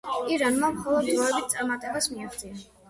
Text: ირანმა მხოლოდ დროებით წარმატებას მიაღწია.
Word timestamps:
ირანმა 0.35 0.69
მხოლოდ 0.77 1.11
დროებით 1.13 1.55
წარმატებას 1.55 2.13
მიაღწია. 2.17 2.69